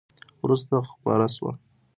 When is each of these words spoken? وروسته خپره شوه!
وروسته 0.43 0.75
خپره 0.91 1.27
شوه! 1.35 1.51